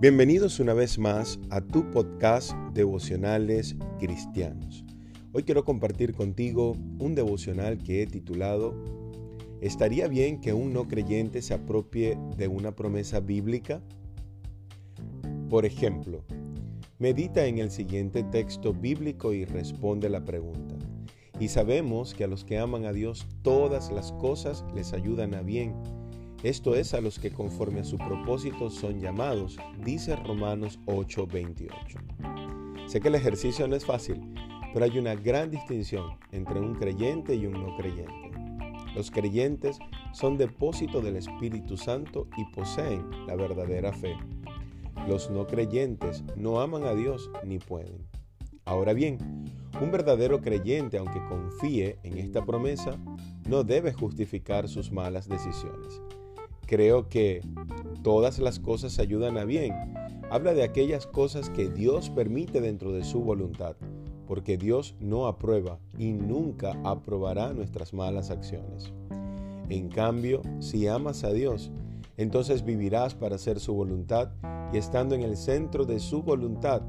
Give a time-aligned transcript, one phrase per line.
[0.00, 4.82] Bienvenidos una vez más a tu podcast Devocionales Cristianos.
[5.34, 8.74] Hoy quiero compartir contigo un devocional que he titulado
[9.60, 13.82] ¿Estaría bien que un no creyente se apropie de una promesa bíblica?
[15.50, 16.24] Por ejemplo,
[16.98, 20.76] medita en el siguiente texto bíblico y responde la pregunta.
[21.38, 25.42] Y sabemos que a los que aman a Dios todas las cosas les ayudan a
[25.42, 25.74] bien
[26.42, 31.98] esto es a los que conforme a su propósito son llamados, dice Romanos 8:28.
[32.86, 34.32] Sé que el ejercicio no es fácil,
[34.72, 38.30] pero hay una gran distinción entre un creyente y un no creyente.
[38.94, 39.78] Los creyentes
[40.12, 44.16] son depósito del Espíritu Santo y poseen la verdadera fe.
[45.06, 48.08] Los no creyentes no aman a Dios ni pueden.
[48.64, 49.18] Ahora bien,
[49.80, 52.98] un verdadero creyente, aunque confíe en esta promesa,
[53.46, 56.00] no debe justificar sus malas decisiones.
[56.70, 57.40] Creo que
[58.04, 59.74] todas las cosas ayudan a bien.
[60.30, 63.74] Habla de aquellas cosas que Dios permite dentro de su voluntad,
[64.28, 68.92] porque Dios no aprueba y nunca aprobará nuestras malas acciones.
[69.68, 71.72] En cambio, si amas a Dios,
[72.16, 74.30] entonces vivirás para hacer su voluntad
[74.72, 76.82] y estando en el centro de su voluntad,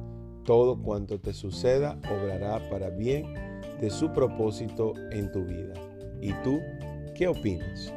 [0.44, 3.34] todo cuanto te suceda obrará para bien
[3.80, 5.74] de su propósito en tu vida.
[6.22, 6.60] ¿Y tú
[7.16, 7.92] qué opinas?